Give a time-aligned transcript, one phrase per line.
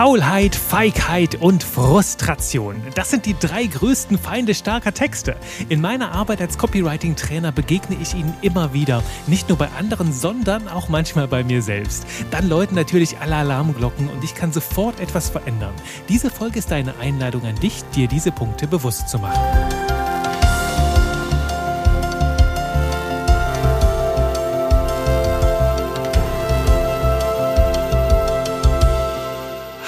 [0.00, 2.82] Faulheit, Feigheit und Frustration.
[2.94, 5.36] Das sind die drei größten Feinde starker Texte.
[5.68, 9.02] In meiner Arbeit als Copywriting-Trainer begegne ich ihnen immer wieder.
[9.26, 12.06] Nicht nur bei anderen, sondern auch manchmal bei mir selbst.
[12.30, 15.74] Dann läuten natürlich alle Alarmglocken und ich kann sofort etwas verändern.
[16.08, 19.99] Diese Folge ist eine Einladung an dich, dir diese Punkte bewusst zu machen.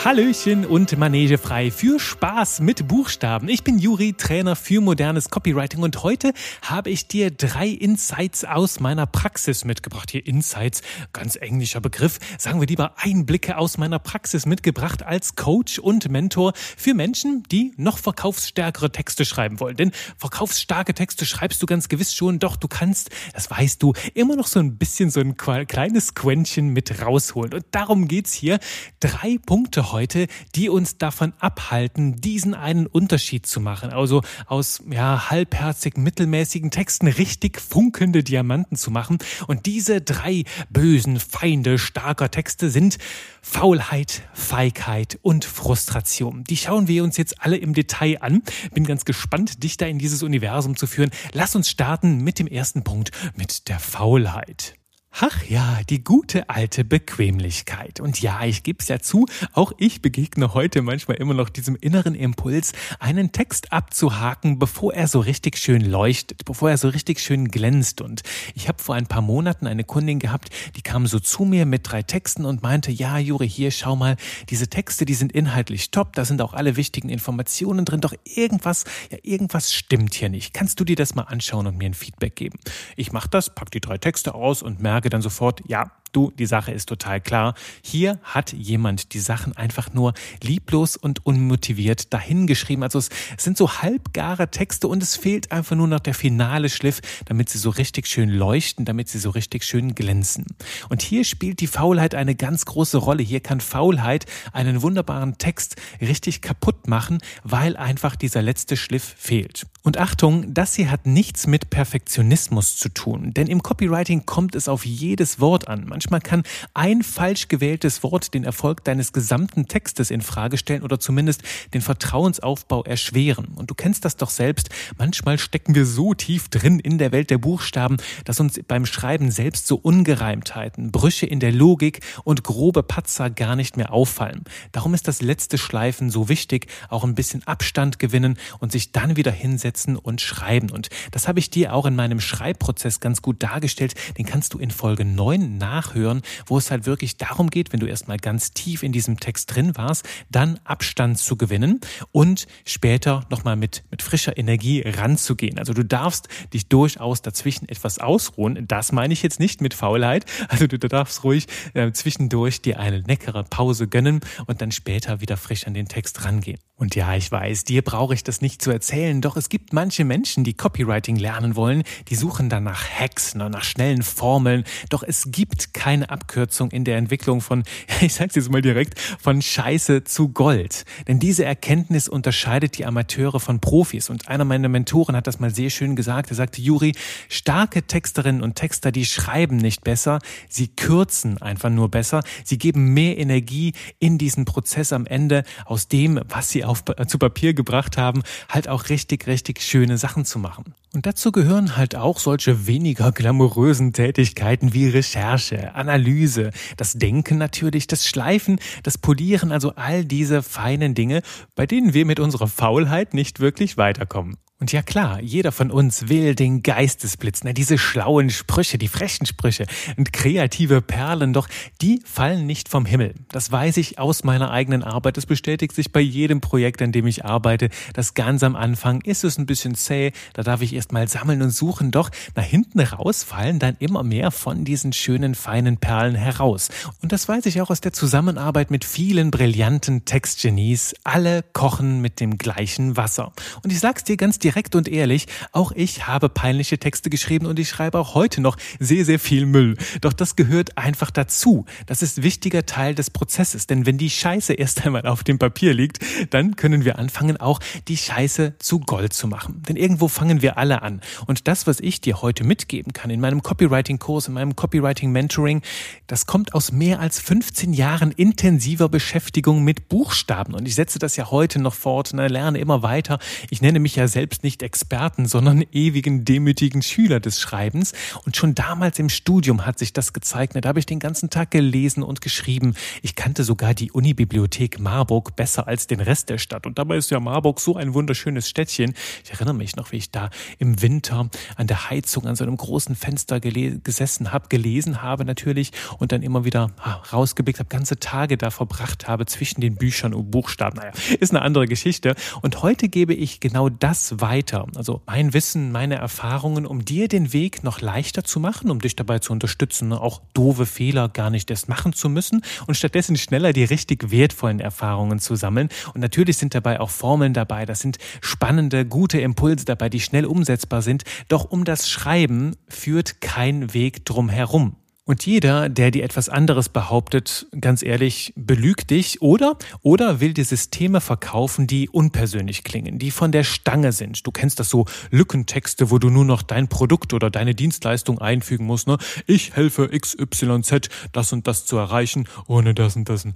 [0.04, 3.48] Hallöchen und Manege frei für Spaß mit Buchstaben.
[3.48, 8.80] Ich bin Juri, Trainer für modernes Copywriting und heute habe ich dir drei Insights aus
[8.80, 10.10] meiner Praxis mitgebracht.
[10.10, 12.18] Hier Insights, ganz englischer Begriff.
[12.36, 17.72] Sagen wir lieber Einblicke aus meiner Praxis mitgebracht als Coach und Mentor für Menschen, die
[17.76, 19.76] noch verkaufsstärkere Texte schreiben wollen.
[19.76, 24.34] Denn verkaufsstarke Texte schreibst du ganz gewiss schon, doch du kannst, das weißt du, immer
[24.34, 27.54] noch so ein bisschen so ein kleines Quäntchen mit rausholen.
[27.54, 28.58] Und darum geht's hier.
[28.98, 33.90] Drei Punkte heute, die uns davon abhalten, diesen einen Unterschied zu machen.
[33.90, 39.18] Also aus ja, halbherzig mittelmäßigen Texten richtig funkelnde Diamanten zu machen.
[39.46, 42.98] Und diese drei bösen Feinde starker Texte sind
[43.42, 46.44] Faulheit, Feigheit und Frustration.
[46.44, 48.42] Die schauen wir uns jetzt alle im Detail an.
[48.72, 51.10] Bin ganz gespannt, dich da in dieses Universum zu führen.
[51.32, 54.74] Lass uns starten mit dem ersten Punkt, mit der Faulheit.
[55.20, 58.00] Ach ja, die gute alte Bequemlichkeit.
[58.00, 61.76] Und ja, ich gebe es ja zu, auch ich begegne heute manchmal immer noch diesem
[61.76, 67.20] inneren Impuls, einen Text abzuhaken, bevor er so richtig schön leuchtet, bevor er so richtig
[67.20, 68.00] schön glänzt.
[68.00, 68.22] Und
[68.54, 71.82] ich habe vor ein paar Monaten eine Kundin gehabt, die kam so zu mir mit
[71.84, 74.16] drei Texten und meinte, ja, Juri, hier, schau mal,
[74.48, 78.84] diese Texte, die sind inhaltlich top, da sind auch alle wichtigen Informationen drin, doch irgendwas,
[79.10, 80.54] ja, irgendwas stimmt hier nicht.
[80.54, 82.58] Kannst du dir das mal anschauen und mir ein Feedback geben?
[82.96, 86.32] Ich mache das, pack die drei Texte aus und merke, sage dann sofort, ja, du,
[86.38, 87.54] die Sache ist total klar.
[87.82, 92.82] Hier hat jemand die Sachen einfach nur lieblos und unmotiviert dahingeschrieben.
[92.82, 97.00] Also es sind so halbgare Texte und es fehlt einfach nur noch der finale Schliff,
[97.24, 100.46] damit sie so richtig schön leuchten, damit sie so richtig schön glänzen.
[100.88, 103.22] Und hier spielt die Faulheit eine ganz große Rolle.
[103.22, 109.66] Hier kann Faulheit einen wunderbaren Text richtig kaputt machen, weil einfach dieser letzte Schliff fehlt.
[109.84, 114.68] Und Achtung, das hier hat nichts mit Perfektionismus zu tun, denn im Copywriting kommt es
[114.68, 115.86] auf jedes Wort an.
[116.02, 116.42] Manchmal kann
[116.74, 121.42] ein falsch gewähltes Wort den Erfolg deines gesamten Textes in Frage stellen oder zumindest
[121.74, 123.52] den Vertrauensaufbau erschweren.
[123.54, 124.68] Und du kennst das doch selbst.
[124.98, 129.30] Manchmal stecken wir so tief drin in der Welt der Buchstaben, dass uns beim Schreiben
[129.30, 134.42] selbst so Ungereimtheiten, Brüche in der Logik und grobe Patzer gar nicht mehr auffallen.
[134.72, 139.16] Darum ist das letzte Schleifen so wichtig, auch ein bisschen Abstand gewinnen und sich dann
[139.16, 140.68] wieder hinsetzen und schreiben.
[140.68, 143.94] Und das habe ich dir auch in meinem Schreibprozess ganz gut dargestellt.
[144.18, 147.80] Den kannst du in Folge 9 nachhören nachhören, wo es halt wirklich darum geht, wenn
[147.80, 151.80] du erstmal ganz tief in diesem Text drin warst, dann Abstand zu gewinnen
[152.10, 155.58] und später nochmal mit, mit frischer Energie ranzugehen.
[155.58, 158.66] Also du darfst dich durchaus dazwischen etwas ausruhen.
[158.66, 160.24] Das meine ich jetzt nicht mit Faulheit.
[160.48, 165.36] Also du darfst ruhig äh, zwischendurch dir eine leckere Pause gönnen und dann später wieder
[165.36, 166.58] frisch an den Text rangehen.
[166.82, 170.04] Und ja, ich weiß, dir brauche ich das nicht zu erzählen, doch es gibt manche
[170.04, 175.30] Menschen, die Copywriting lernen wollen, die suchen dann nach Hacks, nach schnellen Formeln, doch es
[175.30, 177.64] gibt keine Abkürzung in der Entwicklung von,
[178.00, 180.84] ich sag's jetzt mal direkt, von Scheiße zu Gold.
[181.08, 184.10] Denn diese Erkenntnis unterscheidet die Amateure von Profis.
[184.10, 186.30] Und einer meiner Mentoren hat das mal sehr schön gesagt.
[186.30, 186.92] Er sagte, Juri,
[187.28, 192.22] starke Texterinnen und Texter, die schreiben nicht besser, sie kürzen einfach nur besser.
[192.44, 197.06] Sie geben mehr Energie in diesen Prozess am Ende aus dem, was sie auf, äh,
[197.06, 200.74] zu Papier gebracht haben, halt auch richtig, richtig schöne Sachen zu machen.
[200.94, 207.86] Und dazu gehören halt auch solche weniger glamourösen Tätigkeiten wie Recherche, Analyse, das Denken natürlich,
[207.86, 211.22] das Schleifen, das Polieren, also all diese feinen Dinge,
[211.54, 214.36] bei denen wir mit unserer Faulheit nicht wirklich weiterkommen.
[214.62, 219.26] Und ja klar, jeder von uns will den Geistesblitz, ne, diese schlauen Sprüche, die frechen
[219.26, 221.48] Sprüche und kreative Perlen, doch
[221.80, 223.14] die fallen nicht vom Himmel.
[223.32, 225.16] Das weiß ich aus meiner eigenen Arbeit.
[225.16, 227.70] Das bestätigt sich bei jedem Projekt, an dem ich arbeite.
[227.92, 231.42] Das ganz am Anfang ist es ein bisschen zäh, da darf ich erst mal sammeln
[231.42, 236.14] und suchen, doch nach hinten raus fallen dann immer mehr von diesen schönen, feinen Perlen
[236.14, 236.68] heraus.
[237.02, 240.94] Und das weiß ich auch aus der Zusammenarbeit mit vielen brillanten Textgenies.
[241.02, 243.32] Alle kochen mit dem gleichen Wasser.
[243.64, 247.46] Und ich sag's dir ganz direkt, direkt und ehrlich, auch ich habe peinliche Texte geschrieben
[247.46, 249.76] und ich schreibe auch heute noch sehr, sehr viel Müll.
[250.02, 251.64] Doch das gehört einfach dazu.
[251.86, 255.72] Das ist wichtiger Teil des Prozesses, denn wenn die Scheiße erst einmal auf dem Papier
[255.72, 256.00] liegt,
[256.30, 259.62] dann können wir anfangen, auch die Scheiße zu Gold zu machen.
[259.66, 261.00] Denn irgendwo fangen wir alle an.
[261.26, 265.62] Und das, was ich dir heute mitgeben kann in meinem Copywriting-Kurs, in meinem Copywriting-Mentoring,
[266.08, 270.52] das kommt aus mehr als 15 Jahren intensiver Beschäftigung mit Buchstaben.
[270.52, 273.18] Und ich setze das ja heute noch fort und lerne immer weiter.
[273.48, 277.92] Ich nenne mich ja selbst nicht Experten, sondern ewigen demütigen Schüler des Schreibens.
[278.24, 280.54] Und schon damals im Studium hat sich das gezeigt.
[280.54, 282.74] Da habe ich den ganzen Tag gelesen und geschrieben.
[283.02, 286.66] Ich kannte sogar die Unibibliothek Marburg besser als den Rest der Stadt.
[286.66, 288.94] Und dabei ist ja Marburg so ein wunderschönes Städtchen.
[289.24, 292.56] Ich erinnere mich noch, wie ich da im Winter an der Heizung an so einem
[292.56, 297.98] großen Fenster gesessen habe, gelesen habe natürlich und dann immer wieder ah, rausgeblickt habe, ganze
[297.98, 300.76] Tage da verbracht habe zwischen den Büchern und Buchstaben.
[300.76, 302.14] Naja, ist eine andere Geschichte.
[302.42, 304.66] Und heute gebe ich genau das weiter.
[304.74, 308.96] Also mein Wissen, meine Erfahrungen, um dir den Weg noch leichter zu machen, um dich
[308.96, 313.16] dabei zu unterstützen, ne, auch doofe Fehler gar nicht erst machen zu müssen und stattdessen
[313.16, 315.68] schneller die richtig wertvollen Erfahrungen zu sammeln.
[315.92, 317.66] Und natürlich sind dabei auch Formeln dabei.
[317.66, 321.02] Das sind spannende, gute Impulse dabei, die schnell umsetzbar sind.
[321.28, 324.76] Doch um das Schreiben führt kein Weg drum herum.
[325.04, 330.44] Und jeder, der dir etwas anderes behauptet, ganz ehrlich, belügt dich oder, oder will dir
[330.44, 334.24] Systeme verkaufen, die unpersönlich klingen, die von der Stange sind.
[334.24, 338.64] Du kennst das so Lückentexte, wo du nur noch dein Produkt oder deine Dienstleistung einfügen
[338.64, 338.86] musst.
[338.86, 338.96] Ne?
[339.26, 343.26] Ich helfe XYZ, das und das zu erreichen, ohne das und das.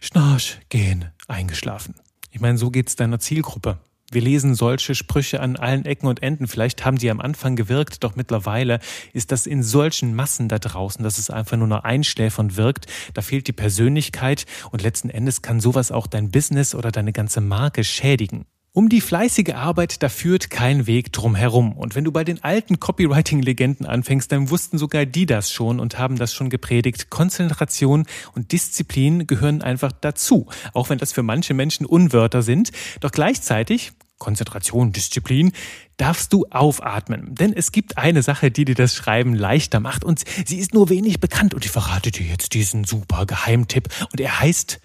[0.00, 1.96] Schnarch, gehen, eingeschlafen.
[2.30, 3.80] Ich meine, so geht's deiner Zielgruppe.
[4.12, 6.46] Wir lesen solche Sprüche an allen Ecken und Enden.
[6.46, 8.78] Vielleicht haben sie am Anfang gewirkt, doch mittlerweile
[9.12, 12.86] ist das in solchen Massen da draußen, dass es einfach nur noch einschläfernd wirkt.
[13.14, 17.40] Da fehlt die Persönlichkeit und letzten Endes kann sowas auch dein Business oder deine ganze
[17.40, 18.46] Marke schädigen.
[18.76, 21.72] Um die fleißige Arbeit, da führt kein Weg drum herum.
[21.72, 25.98] Und wenn du bei den alten Copywriting-Legenden anfängst, dann wussten sogar die das schon und
[25.98, 27.08] haben das schon gepredigt.
[27.08, 30.48] Konzentration und Disziplin gehören einfach dazu.
[30.74, 32.70] Auch wenn das für manche Menschen Unwörter sind.
[33.00, 35.52] Doch gleichzeitig Konzentration, Disziplin,
[35.96, 37.34] darfst du aufatmen.
[37.34, 40.90] Denn es gibt eine Sache, die dir das Schreiben leichter macht und sie ist nur
[40.90, 44.80] wenig bekannt und ich verrate dir jetzt diesen super Geheimtipp und er heißt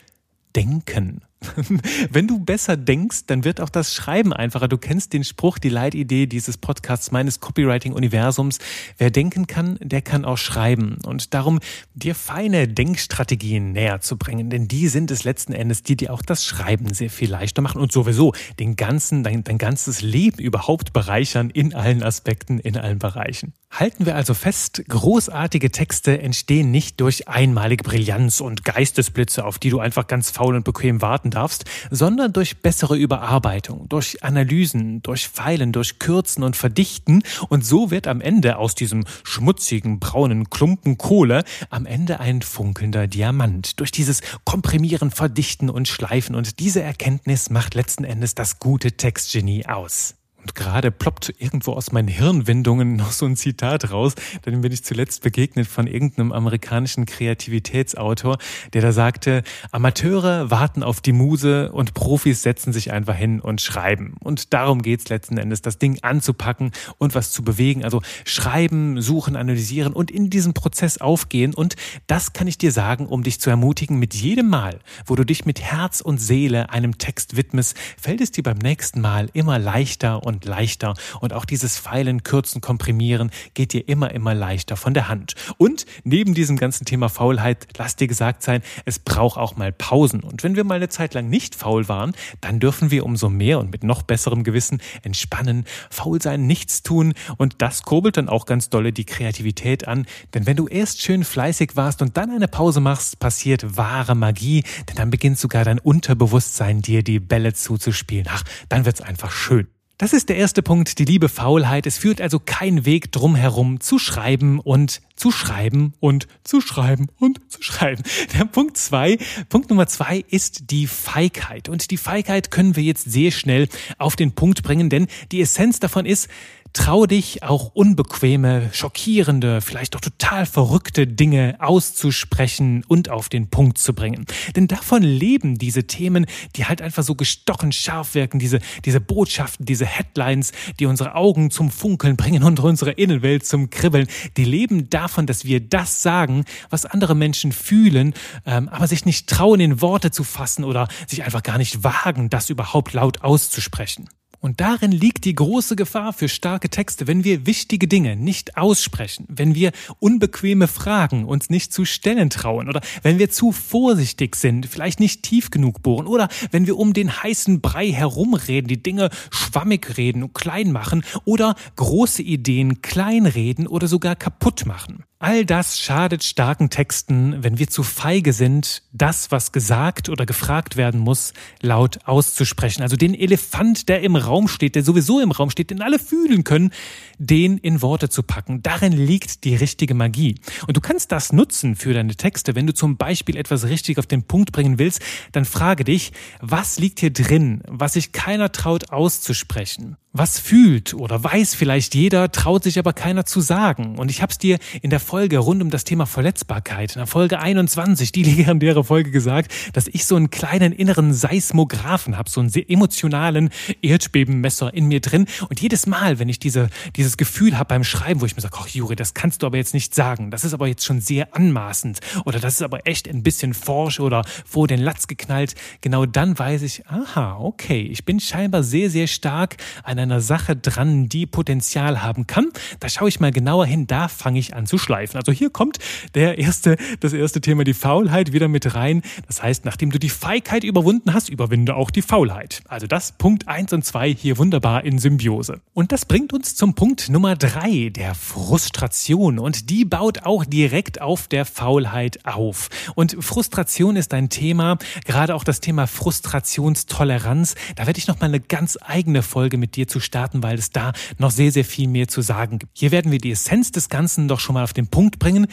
[0.55, 1.23] Denken.
[2.11, 4.67] Wenn du besser denkst, dann wird auch das Schreiben einfacher.
[4.67, 8.59] Du kennst den Spruch, die Leitidee dieses Podcasts meines Copywriting-Universums.
[8.97, 10.99] Wer denken kann, der kann auch schreiben.
[11.05, 11.59] Und darum,
[11.95, 16.21] dir feine Denkstrategien näher zu bringen, denn die sind es letzten Endes, die dir auch
[16.21, 20.93] das Schreiben sehr viel leichter machen und sowieso den ganzen, dein, dein ganzes Leben überhaupt
[20.93, 23.53] bereichern in allen Aspekten, in allen Bereichen.
[23.71, 29.69] Halten wir also fest, großartige Texte entstehen nicht durch einmalige Brillanz und Geistesblitze, auf die
[29.69, 35.27] du einfach ganz faul und bequem warten darfst, sondern durch bessere Überarbeitung, durch Analysen, durch
[35.27, 37.23] Pfeilen, durch Kürzen und Verdichten.
[37.49, 43.07] Und so wird am Ende aus diesem schmutzigen braunen Klumpen Kohle am Ende ein funkelnder
[43.07, 43.79] Diamant.
[43.79, 46.35] Durch dieses Komprimieren, Verdichten und Schleifen.
[46.35, 50.15] Und diese Erkenntnis macht letzten Endes das gute Textgenie aus.
[50.41, 54.13] Und gerade ploppt irgendwo aus meinen Hirnwindungen noch so ein Zitat raus.
[54.41, 58.37] Dann bin ich zuletzt begegnet von irgendeinem amerikanischen Kreativitätsautor,
[58.73, 63.61] der da sagte, Amateure warten auf die Muse und Profis setzen sich einfach hin und
[63.61, 64.15] schreiben.
[64.19, 67.83] Und darum geht's letzten Endes, das Ding anzupacken und was zu bewegen.
[67.83, 71.53] Also schreiben, suchen, analysieren und in diesem Prozess aufgehen.
[71.53, 71.75] Und
[72.07, 75.45] das kann ich dir sagen, um dich zu ermutigen, mit jedem Mal, wo du dich
[75.45, 80.23] mit Herz und Seele einem Text widmest, fällt es dir beim nächsten Mal immer leichter
[80.23, 84.93] und und leichter und auch dieses Feilen, Kürzen, Komprimieren geht dir immer, immer leichter von
[84.93, 85.35] der Hand.
[85.57, 90.21] Und neben diesem ganzen Thema Faulheit, lass dir gesagt sein, es braucht auch mal Pausen.
[90.21, 93.59] Und wenn wir mal eine Zeit lang nicht faul waren, dann dürfen wir umso mehr
[93.59, 98.45] und mit noch besserem Gewissen entspannen, faul sein, nichts tun und das kurbelt dann auch
[98.45, 100.05] ganz dolle die Kreativität an.
[100.33, 104.63] Denn wenn du erst schön fleißig warst und dann eine Pause machst, passiert wahre Magie,
[104.87, 108.27] denn dann beginnt sogar dein Unterbewusstsein dir die Bälle zuzuspielen.
[108.29, 109.67] Ach, dann wird's einfach schön.
[110.01, 111.85] Das ist der erste Punkt, die liebe Faulheit.
[111.85, 117.09] Es führt also kein Weg drum herum zu schreiben und zu schreiben und zu schreiben
[117.19, 118.01] und zu schreiben.
[118.33, 121.69] Der Punkt zwei, Punkt Nummer zwei ist die Feigheit.
[121.69, 123.67] Und die Feigheit können wir jetzt sehr schnell
[123.99, 126.29] auf den Punkt bringen, denn die Essenz davon ist,
[126.73, 133.77] Trau dich auch unbequeme, schockierende, vielleicht auch total verrückte Dinge auszusprechen und auf den Punkt
[133.77, 134.25] zu bringen.
[134.55, 136.25] Denn davon leben diese Themen,
[136.55, 141.51] die halt einfach so gestochen scharf wirken, diese, diese Botschaften, diese Headlines, die unsere Augen
[141.51, 144.07] zum Funkeln bringen und unsere Innenwelt zum Kribbeln.
[144.37, 148.13] Die leben davon, dass wir das sagen, was andere Menschen fühlen,
[148.45, 152.29] ähm, aber sich nicht trauen, in Worte zu fassen oder sich einfach gar nicht wagen,
[152.29, 154.07] das überhaupt laut auszusprechen.
[154.41, 159.27] Und darin liegt die große Gefahr für starke Texte, wenn wir wichtige Dinge nicht aussprechen,
[159.29, 164.65] wenn wir unbequeme Fragen uns nicht zu stellen trauen oder wenn wir zu vorsichtig sind,
[164.65, 169.11] vielleicht nicht tief genug bohren oder wenn wir um den heißen Brei herumreden, die Dinge
[169.29, 175.03] schwammig reden und klein machen oder große Ideen kleinreden oder sogar kaputt machen.
[175.23, 180.77] All das schadet starken Texten, wenn wir zu feige sind, das, was gesagt oder gefragt
[180.77, 182.81] werden muss, laut auszusprechen.
[182.81, 186.43] Also den Elefant, der im Raum steht, der sowieso im Raum steht, den alle fühlen
[186.43, 186.71] können,
[187.19, 188.63] den in Worte zu packen.
[188.63, 190.39] Darin liegt die richtige Magie.
[190.65, 192.55] Und du kannst das nutzen für deine Texte.
[192.55, 196.79] Wenn du zum Beispiel etwas richtig auf den Punkt bringen willst, dann frage dich, was
[196.79, 199.97] liegt hier drin, was sich keiner traut auszusprechen?
[200.13, 203.97] Was fühlt oder weiß vielleicht jeder, traut sich aber keiner zu sagen.
[203.97, 207.07] Und ich habe es dir in der Folge rund um das Thema Verletzbarkeit, in der
[207.07, 212.41] Folge 21, die legendäre Folge gesagt, dass ich so einen kleinen inneren Seismographen habe, so
[212.41, 213.51] einen sehr emotionalen
[213.81, 215.27] Erdbebenmesser in mir drin.
[215.47, 218.57] Und jedes Mal, wenn ich diese, dieses Gefühl habe beim Schreiben, wo ich mir sage,
[218.59, 221.33] ach Juri, das kannst du aber jetzt nicht sagen, das ist aber jetzt schon sehr
[221.33, 226.05] anmaßend oder das ist aber echt ein bisschen forsch oder vor den Latz geknallt, genau
[226.05, 231.07] dann weiß ich, aha, okay, ich bin scheinbar sehr, sehr stark an einer Sache dran,
[231.07, 232.49] die Potenzial haben kann.
[232.79, 235.17] Da schaue ich mal genauer hin, da fange ich an zu schleifen.
[235.17, 235.77] Also hier kommt
[236.15, 239.01] der erste, das erste Thema, die Faulheit, wieder mit rein.
[239.27, 242.61] Das heißt, nachdem du die Feigheit überwunden hast, überwinde auch die Faulheit.
[242.67, 245.61] Also das Punkt eins und zwei hier wunderbar in Symbiose.
[245.73, 249.39] Und das bringt uns zum Punkt Nummer drei, der Frustration.
[249.39, 252.69] Und die baut auch direkt auf der Faulheit auf.
[252.95, 257.55] Und Frustration ist ein Thema, gerade auch das Thema Frustrationstoleranz.
[257.75, 260.71] Da werde ich noch mal eine ganz eigene Folge mit dir zu starten, weil es
[260.71, 262.71] da noch sehr, sehr viel mehr zu sagen gibt.
[262.77, 265.47] Hier werden wir die Essenz des Ganzen doch schon mal auf den Punkt bringen.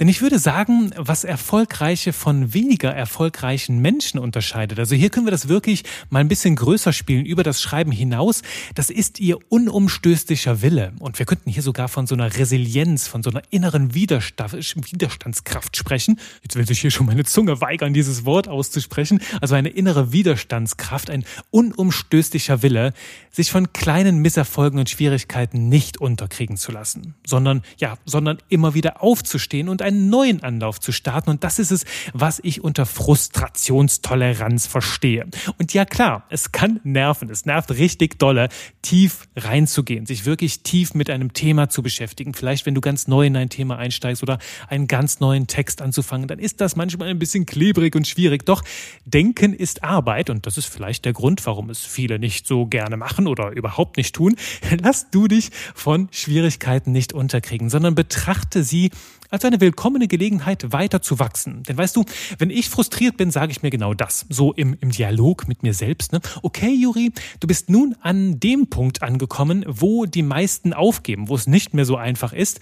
[0.00, 5.30] Denn ich würde sagen, was erfolgreiche von weniger erfolgreichen Menschen unterscheidet, also hier können wir
[5.30, 8.42] das wirklich mal ein bisschen größer spielen, über das Schreiben hinaus,
[8.74, 10.92] das ist ihr unumstößlicher Wille.
[10.98, 16.18] Und wir könnten hier sogar von so einer Resilienz, von so einer inneren Widerstandskraft sprechen.
[16.42, 19.20] Jetzt will sich hier schon meine Zunge weigern, dieses Wort auszusprechen.
[19.40, 22.92] Also eine innere Widerstandskraft, ein unumstößlicher Wille,
[23.30, 29.02] sich von kleinen Misserfolgen und Schwierigkeiten nicht unterkriegen zu lassen, sondern, ja, sondern immer wieder
[29.02, 31.30] aufzustehen und einen neuen Anlauf zu starten.
[31.30, 35.26] Und das ist es, was ich unter Frustrationstoleranz verstehe.
[35.58, 37.28] Und ja, klar, es kann nerven.
[37.28, 38.50] Es nervt richtig dolle,
[38.82, 42.34] tief reinzugehen, sich wirklich tief mit einem Thema zu beschäftigen.
[42.34, 46.28] Vielleicht, wenn du ganz neu in ein Thema einsteigst oder einen ganz neuen Text anzufangen,
[46.28, 48.46] dann ist das manchmal ein bisschen klebrig und schwierig.
[48.46, 48.62] Doch
[49.06, 52.96] Denken ist Arbeit und das ist vielleicht der Grund, warum es viele nicht so gerne
[52.96, 54.36] machen oder überhaupt nicht tun.
[54.82, 58.90] Lass du dich von Schwierigkeiten nicht unterkriegen, sondern betrachte sie
[59.32, 61.62] als eine willkommene Gelegenheit, weiter zu wachsen.
[61.64, 62.04] Denn weißt du,
[62.38, 64.26] wenn ich frustriert bin, sage ich mir genau das.
[64.28, 66.12] So im, im Dialog mit mir selbst.
[66.12, 66.20] Ne?
[66.42, 71.46] Okay, Juri, du bist nun an dem Punkt angekommen, wo die meisten aufgeben, wo es
[71.46, 72.60] nicht mehr so einfach ist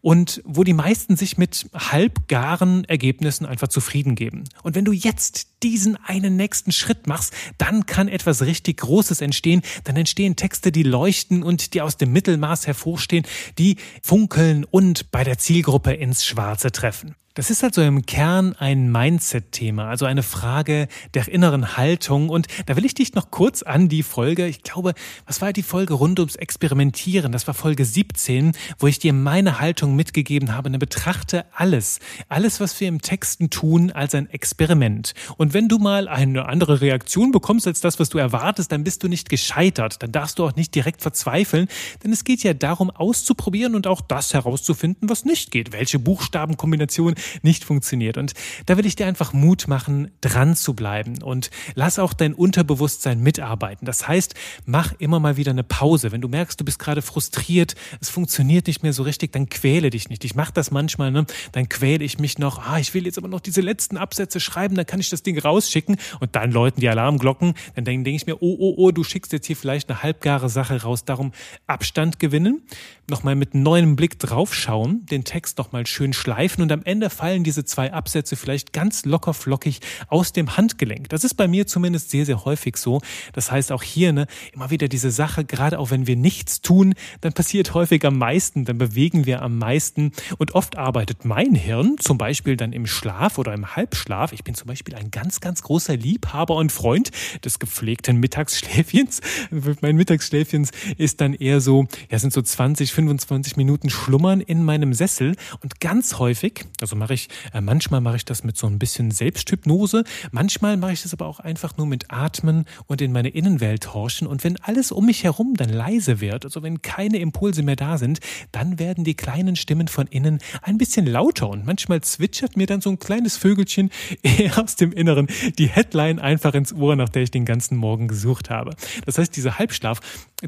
[0.00, 4.44] und wo die meisten sich mit halbgaren Ergebnissen einfach zufrieden geben.
[4.62, 9.62] Und wenn du jetzt diesen einen nächsten Schritt machst, dann kann etwas richtig Großes entstehen.
[9.84, 13.24] Dann entstehen Texte, die leuchten und die aus dem Mittelmaß hervorstehen,
[13.58, 17.16] die funkeln und bei der Zielgruppe in ins Schwarze treffen.
[17.34, 22.28] Das ist also im Kern ein Mindset-Thema, also eine Frage der inneren Haltung.
[22.28, 24.92] Und da will ich dich noch kurz an die Folge, ich glaube,
[25.24, 27.32] was war die Folge rund ums Experimentieren?
[27.32, 30.68] Das war Folge 17, wo ich dir meine Haltung mitgegeben habe.
[30.68, 35.14] Und betrachte alles, alles, was wir im Texten tun, als ein Experiment.
[35.38, 39.04] Und wenn du mal eine andere Reaktion bekommst als das, was du erwartest, dann bist
[39.04, 40.02] du nicht gescheitert.
[40.02, 41.68] Dann darfst du auch nicht direkt verzweifeln,
[42.04, 45.72] denn es geht ja darum, auszuprobieren und auch das herauszufinden, was nicht geht.
[45.72, 48.18] Welche Buchstabenkombination nicht funktioniert.
[48.18, 48.32] Und
[48.66, 53.20] da will ich dir einfach Mut machen, dran zu bleiben und lass auch dein Unterbewusstsein
[53.20, 53.86] mitarbeiten.
[53.86, 56.12] Das heißt, mach immer mal wieder eine Pause.
[56.12, 59.90] Wenn du merkst, du bist gerade frustriert, es funktioniert nicht mehr so richtig, dann quäle
[59.90, 60.24] dich nicht.
[60.24, 61.26] Ich mache das manchmal, ne?
[61.52, 64.74] dann quäle ich mich noch, ah, ich will jetzt aber noch diese letzten Absätze schreiben,
[64.74, 67.54] dann kann ich das Ding rausschicken und dann läuten die Alarmglocken.
[67.74, 70.48] Dann denke denk ich mir, oh, oh, oh, du schickst jetzt hier vielleicht eine halbgare
[70.48, 71.04] Sache raus.
[71.04, 71.32] Darum
[71.66, 72.62] Abstand gewinnen,
[73.08, 77.64] nochmal mit neuem Blick draufschauen, den Text nochmal schön schleifen und am Ende fallen diese
[77.64, 81.08] zwei Absätze vielleicht ganz locker flockig aus dem Handgelenk.
[81.08, 83.00] Das ist bei mir zumindest sehr, sehr häufig so.
[83.32, 86.94] Das heißt auch hier ne, immer wieder diese Sache, gerade auch wenn wir nichts tun,
[87.20, 91.96] dann passiert häufig am meisten, dann bewegen wir am meisten und oft arbeitet mein Hirn
[91.98, 94.32] zum Beispiel dann im Schlaf oder im Halbschlaf.
[94.32, 97.10] Ich bin zum Beispiel ein ganz, ganz großer Liebhaber und Freund
[97.44, 99.20] des gepflegten Mittagsschläfchens.
[99.80, 104.94] Mein Mittagsschläfchens ist dann eher so, ja, sind so 20, 25 Minuten Schlummern in meinem
[104.94, 108.78] Sessel und ganz häufig, also mache ich, äh, manchmal mache ich das mit so ein
[108.78, 113.30] bisschen Selbsthypnose, manchmal mache ich das aber auch einfach nur mit Atmen und in meine
[113.30, 114.28] Innenwelt horchen.
[114.28, 117.98] Und wenn alles um mich herum dann leise wird, also wenn keine Impulse mehr da
[117.98, 118.20] sind,
[118.52, 122.80] dann werden die kleinen Stimmen von innen ein bisschen lauter und manchmal zwitschert mir dann
[122.80, 123.90] so ein kleines Vögelchen
[124.56, 125.26] aus dem Inneren
[125.58, 128.76] die Headline einfach ins Ohr, nach der ich den ganzen Morgen gesucht habe.
[129.06, 129.98] Das heißt, dieser Halbschlaf,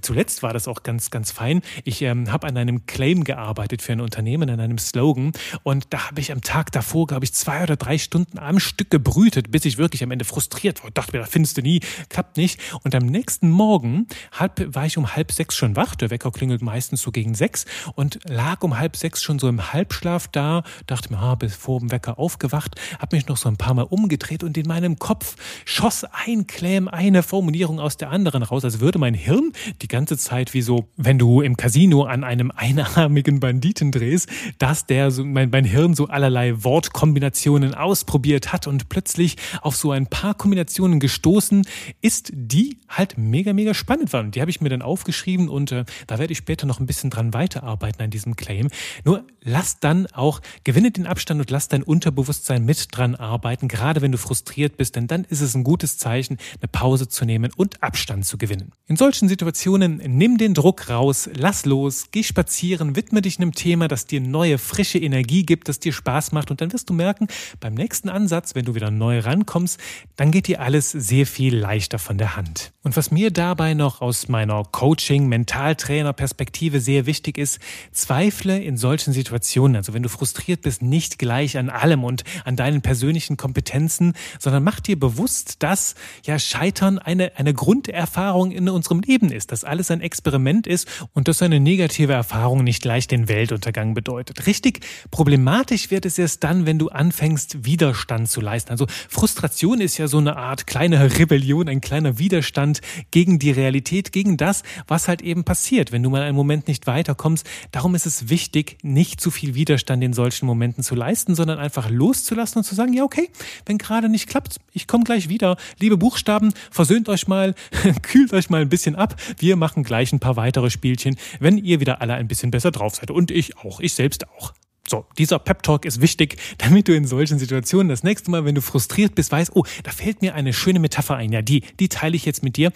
[0.01, 1.63] zuletzt war das auch ganz, ganz fein.
[1.85, 5.33] Ich ähm, habe an einem Claim gearbeitet für ein Unternehmen, an einem Slogan
[5.63, 8.91] und da habe ich am Tag davor, glaube ich, zwei oder drei Stunden am Stück
[8.91, 10.91] gebrütet, bis ich wirklich am Ende frustriert war.
[10.91, 12.61] Dachte mir, da findest du nie, klappt nicht.
[12.83, 15.95] Und am nächsten Morgen halb, war ich um halb sechs schon wach.
[15.95, 19.73] Der Wecker klingelt meistens so gegen sechs und lag um halb sechs schon so im
[19.73, 20.63] Halbschlaf da.
[20.87, 23.83] Dachte mir, ah, bis vor dem Wecker aufgewacht, habe mich noch so ein paar Mal
[23.83, 28.81] umgedreht und in meinem Kopf schoss ein Claim, eine Formulierung aus der anderen raus, als
[28.81, 29.53] würde mein Hirn
[29.85, 34.87] die ganze Zeit wie so, wenn du im Casino an einem einarmigen Banditen drehst, dass
[34.87, 40.07] der so, mein, mein Hirn so allerlei Wortkombinationen ausprobiert hat und plötzlich auf so ein
[40.07, 41.67] paar Kombinationen gestoßen
[42.01, 44.31] ist, die halt mega, mega spannend waren.
[44.31, 47.11] Die habe ich mir dann aufgeschrieben und äh, da werde ich später noch ein bisschen
[47.11, 48.69] dran weiterarbeiten an diesem Claim.
[49.05, 54.01] Nur lass dann auch, gewinne den Abstand und lass dein Unterbewusstsein mit dran arbeiten, gerade
[54.03, 57.53] wenn du frustriert bist, denn dann ist es ein gutes Zeichen, eine Pause zu nehmen
[57.57, 58.73] und Abstand zu gewinnen.
[58.87, 63.89] In solchen Situationen nimm den Druck raus, lass los, geh spazieren, widme dich einem Thema,
[63.89, 67.29] das dir neue, frische Energie gibt, das dir Spaß macht und dann wirst du merken,
[67.61, 69.79] beim nächsten Ansatz, wenn du wieder neu rankommst,
[70.17, 72.73] dann geht dir alles sehr viel leichter von der Hand.
[72.83, 77.59] Und was mir dabei noch aus meiner Coaching, Mentaltrainer Perspektive sehr wichtig ist,
[77.93, 79.34] zweifle in solchen Situationen,
[79.77, 84.63] also wenn du frustriert bist, nicht gleich an allem und an deinen persönlichen Kompetenzen, sondern
[84.63, 89.91] mach dir bewusst, dass ja Scheitern eine, eine Grunderfahrung in unserem Leben ist, dass alles
[89.91, 94.47] ein Experiment ist und dass eine negative Erfahrung nicht gleich den Weltuntergang bedeutet.
[94.47, 98.71] Richtig problematisch wird es erst dann, wenn du anfängst, Widerstand zu leisten.
[98.71, 104.13] Also Frustration ist ja so eine Art kleine Rebellion, ein kleiner Widerstand gegen die Realität,
[104.13, 107.47] gegen das, was halt eben passiert, wenn du mal einen Moment nicht weiterkommst.
[107.73, 111.89] Darum ist es wichtig, nicht zu viel Widerstand in solchen Momenten zu leisten, sondern einfach
[111.89, 113.31] loszulassen und zu sagen, ja, okay,
[113.65, 115.57] wenn gerade nicht klappt, ich komme gleich wieder.
[115.81, 117.55] Liebe Buchstaben, versöhnt euch mal,
[118.03, 119.17] kühlt euch mal ein bisschen ab.
[119.39, 122.97] Wir machen gleich ein paar weitere Spielchen, wenn ihr wieder alle ein bisschen besser drauf
[122.97, 123.11] seid.
[123.11, 124.53] Und ich auch, ich selbst auch.
[124.87, 128.55] So, dieser Pep Talk ist wichtig, damit du in solchen Situationen das nächste Mal, wenn
[128.55, 131.33] du frustriert bist, weißt, oh, da fällt mir eine schöne Metapher ein.
[131.33, 132.71] Ja, die, die teile ich jetzt mit dir.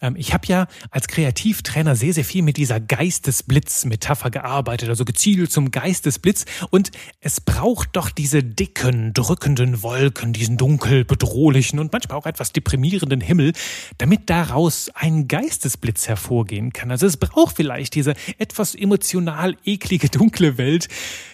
[0.00, 5.52] Ähm, ich habe ja als Kreativtrainer sehr, sehr viel mit dieser Geistesblitz-Metapher gearbeitet, also gezielt
[5.52, 6.46] zum Geistesblitz.
[6.70, 12.52] Und es braucht doch diese dicken, drückenden Wolken, diesen dunkel, bedrohlichen und manchmal auch etwas
[12.52, 13.52] deprimierenden Himmel,
[13.98, 16.90] damit daraus ein Geistesblitz hervorgehen kann.
[16.90, 20.88] Also es braucht vielleicht diese etwas emotional eklige, dunkle Welt,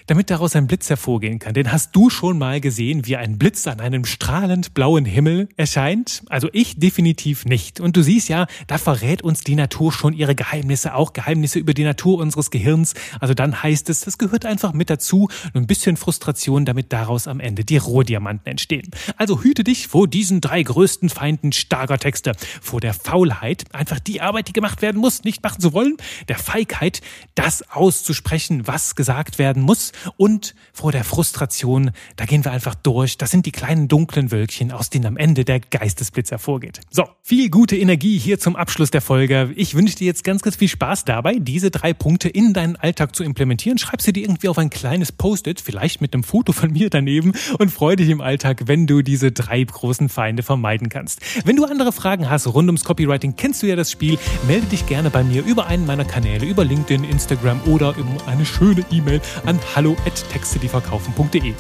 [0.07, 1.55] damit daraus ein Blitz hervorgehen kann.
[1.55, 6.23] Den hast du schon mal gesehen, wie ein Blitz an einem strahlend blauen Himmel erscheint?
[6.29, 7.81] Also ich definitiv nicht.
[7.81, 11.75] Und du siehst ja, da verrät uns die Natur schon ihre Geheimnisse, auch Geheimnisse über
[11.75, 12.95] die Natur unseres Gehirns.
[13.21, 15.29] Also dann heißt es, das gehört einfach mit dazu.
[15.55, 18.91] Nur ein bisschen Frustration, damit daraus am Ende die Rohdiamanten entstehen.
[19.17, 22.33] Also hüte dich vor diesen drei größten Feinden starker Texte.
[22.61, 25.97] Vor der Faulheit, einfach die Arbeit, die gemacht werden muss, nicht machen zu wollen.
[26.29, 27.03] Der Feigheit,
[27.35, 33.19] das auszusprechen, was gesagt werden muss und vor der Frustration, da gehen wir einfach durch.
[33.19, 36.81] Das sind die kleinen dunklen Wölkchen, aus denen am Ende der Geistesblitz hervorgeht.
[36.91, 39.53] So, viel gute Energie hier zum Abschluss der Folge.
[39.57, 43.15] Ich wünsche dir jetzt ganz, ganz viel Spaß dabei, diese drei Punkte in deinen Alltag
[43.15, 43.79] zu implementieren.
[43.79, 47.33] Schreib sie dir irgendwie auf ein kleines Post-it, vielleicht mit einem Foto von mir daneben
[47.59, 51.21] und freu dich im Alltag, wenn du diese drei großen Feinde vermeiden kannst.
[51.45, 54.87] Wenn du andere Fragen hast rund ums Copywriting, kennst du ja das Spiel, melde dich
[54.87, 59.21] gerne bei mir über einen meiner Kanäle, über LinkedIn, Instagram oder um eine schöne E-Mail
[59.45, 60.59] an hallo hallo@texte,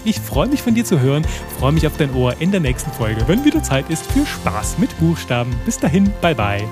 [0.04, 1.26] Ich freue mich von dir zu hören,
[1.58, 4.78] freue mich auf dein Ohr in der nächsten Folge, wenn wieder Zeit ist für Spaß
[4.78, 5.54] mit Buchstaben.
[5.64, 6.64] Bis dahin, bye bye.